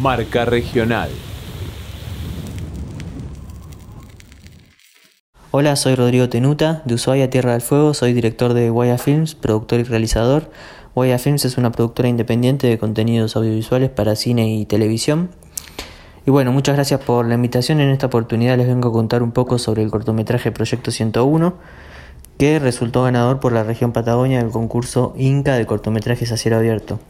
[0.00, 1.10] Marca Regional.
[5.50, 9.80] Hola, soy Rodrigo Tenuta, de Ushuaia Tierra del Fuego, soy director de Guaya Films, productor
[9.80, 10.50] y realizador.
[10.94, 15.30] Guaya Films es una productora independiente de contenidos audiovisuales para cine y televisión.
[16.26, 17.80] Y bueno, muchas gracias por la invitación.
[17.80, 21.54] En esta oportunidad les vengo a contar un poco sobre el cortometraje Proyecto 101,
[22.38, 27.00] que resultó ganador por la región Patagonia del concurso Inca de cortometrajes a cielo abierto.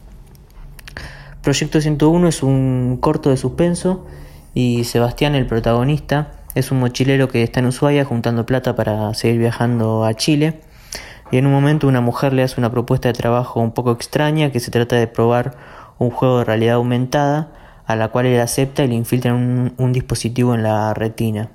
[1.43, 4.05] Proyecto 101 es un corto de suspenso
[4.53, 9.39] y Sebastián, el protagonista, es un mochilero que está en Ushuaia juntando plata para seguir
[9.39, 10.61] viajando a Chile.
[11.31, 14.53] Y en un momento una mujer le hace una propuesta de trabajo un poco extraña
[14.53, 15.57] que se trata de probar
[15.99, 17.51] un juego de realidad aumentada
[17.85, 21.49] a la cual él acepta y le infiltran un, dispositivo en la retina.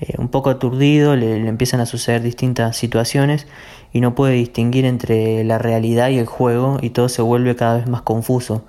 [0.00, 3.46] Eh, un poco aturdido, le, empiezan a suceder distintas situaciones
[3.92, 7.76] y no puede distinguir entre la realidad y el juego y todo se vuelve cada
[7.76, 8.64] vez más confuso.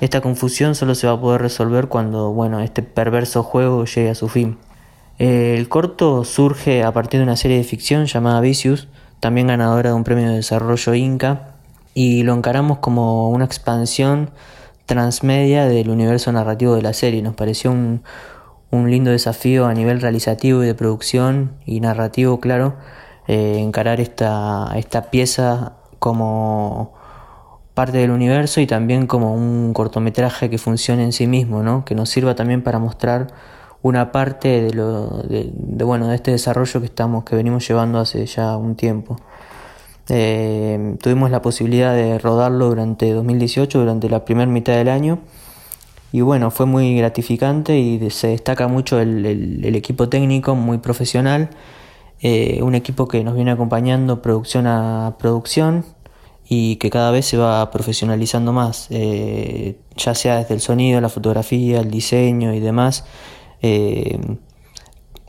[0.00, 4.14] Esta confusión solo se va a poder resolver cuando bueno, este perverso juego llegue a
[4.14, 4.58] su fin.
[5.18, 8.86] Eh, el corto surge a partir de una serie de ficción llamada Vicious,
[9.18, 11.54] también ganadora de un premio de desarrollo Inca,
[11.94, 14.30] y lo encaramos como una expansión
[14.86, 17.20] transmedia del universo narrativo de la serie.
[17.20, 18.02] Nos pareció un,
[18.70, 22.76] lindo desafío a nivel realizativo y de producción y narrativo, claro,
[23.26, 26.94] eh, encarar esta, esta pieza como
[27.78, 31.84] parte del universo y también como un cortometraje que funcione en sí mismo, ¿no?
[31.84, 33.28] que nos sirva también para mostrar
[33.82, 35.52] una parte de, lo, de,
[35.84, 39.20] bueno, de este desarrollo que, estamos, que venimos llevando hace ya un tiempo.
[40.08, 45.20] Eh, tuvimos la posibilidad de rodarlo durante 2018, durante la primera mitad del año.
[46.10, 51.50] Y bueno, fue muy gratificante y se destaca mucho el, equipo técnico, muy profesional.
[52.22, 55.84] Eh, un equipo que nos viene acompañando producción a producción
[56.48, 61.08] y que cada vez se va profesionalizando más, eh, ya sea desde el sonido, la
[61.08, 63.04] fotografía, el diseño y demás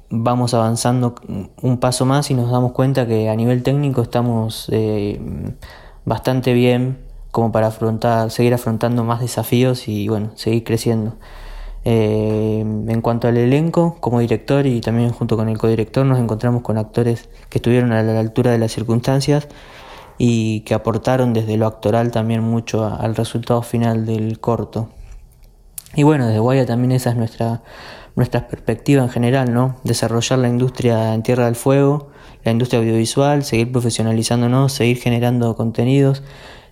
[0.10, 1.16] vamos avanzando
[1.62, 5.20] un paso más y nos damos cuenta que a nivel técnico estamos eh,
[6.06, 7.00] bastante bien
[7.32, 11.16] como para afrontar, seguir afrontando más desafíos y bueno, seguir creciendo.
[11.86, 16.64] Eh, en cuanto al elenco, como director y también junto con el codirector nos encontramos
[16.64, 19.48] con actores que estuvieron a la altura de las circunstancias
[20.20, 24.90] y que aportaron desde lo actoral también mucho al resultado final del corto.
[25.96, 27.64] Y bueno, desde Guaya también esa es nuestra
[28.20, 29.78] nuestra perspectiva en general, ¿no?
[29.86, 32.10] Desarrollar la industria en Tierra del Fuego,
[32.44, 36.22] la industria audiovisual, seguir profesionalizándonos, seguir generando contenidos.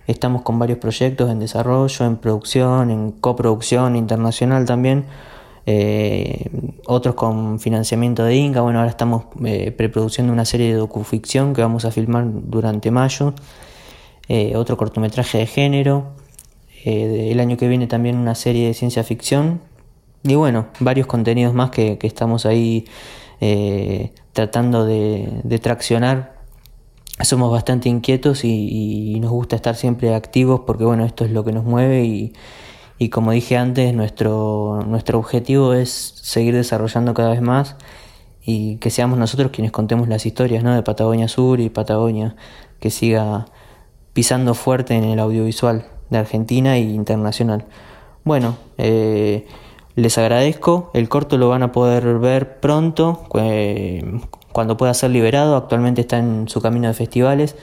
[0.06, 5.06] Estamos con varios proyectos en desarrollo, en producción, en coproducción internacional también.
[5.70, 6.48] Eh,
[6.86, 8.62] otros con financiamiento de Inca.
[8.62, 13.34] Bueno, ahora estamos eh, preproduciendo una serie de docuficción que vamos a filmar durante mayo.
[14.28, 16.14] Eh, otro cortometraje de género.
[16.84, 19.60] el año que viene también una serie de ciencia ficción
[20.24, 22.86] y bueno, varios contenidos más que, estamos ahí
[23.40, 26.38] eh, tratando de, traccionar.
[27.20, 31.52] Somos bastante inquietos y, nos gusta estar siempre activos porque bueno, esto es lo que
[31.52, 32.32] nos mueve y,
[32.98, 37.76] y como dije antes, nuestro, nuestro objetivo es seguir desarrollando cada vez más
[38.42, 40.74] y que seamos nosotros quienes contemos las historias ¿no?
[40.74, 42.34] de Patagonia Sur y Patagonia,
[42.80, 43.46] que siga
[44.14, 47.66] pisando fuerte en el audiovisual de Argentina e internacional.
[48.24, 49.46] Bueno, eh,
[49.94, 53.24] les agradezco, el corto lo van a poder ver pronto,
[54.52, 57.54] cuando pueda ser liberado, actualmente está en su camino de festivales,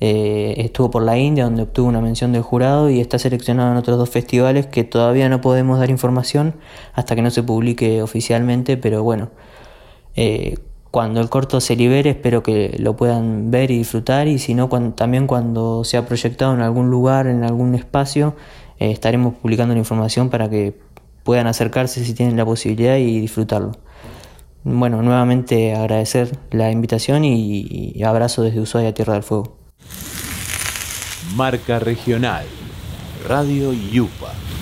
[0.00, 3.78] eh, estuvo por la India donde obtuvo una mención del jurado y está seleccionado en
[3.78, 6.54] otros dos festivales que todavía no podemos dar información
[6.94, 9.30] hasta que no se publique oficialmente, pero bueno,
[10.14, 10.56] eh,
[10.90, 14.68] cuando el corto se libere espero que lo puedan ver y disfrutar y si no
[14.94, 18.36] también cuando sea proyectado en algún lugar, en algún espacio,
[18.78, 20.78] eh, estaremos publicando la información para que
[21.24, 23.72] puedan acercarse si tienen la posibilidad y disfrutarlo.
[24.64, 29.57] Bueno, nuevamente agradecer la invitación y, abrazo desde Ushuaia Tierra del Fuego.
[31.34, 32.46] Marca Regional,
[33.26, 34.57] Radio Yupa.